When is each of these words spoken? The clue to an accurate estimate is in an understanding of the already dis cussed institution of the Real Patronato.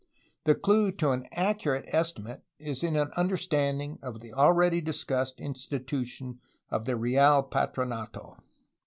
The 0.45 0.55
clue 0.55 0.91
to 0.93 1.11
an 1.11 1.27
accurate 1.31 1.85
estimate 1.93 2.41
is 2.57 2.81
in 2.81 2.95
an 2.95 3.11
understanding 3.17 3.99
of 4.01 4.19
the 4.19 4.33
already 4.33 4.81
dis 4.81 5.03
cussed 5.03 5.39
institution 5.39 6.39
of 6.71 6.85
the 6.85 6.97
Real 6.97 7.43
Patronato. 7.43 8.39